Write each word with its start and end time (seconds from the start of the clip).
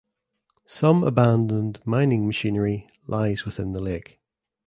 Some 0.65 1.03
abandoned 1.03 1.79
mining 1.85 2.25
machinery 2.25 2.87
lies 3.05 3.45
within 3.45 3.73
the 3.73 3.79
lake. 3.81 4.19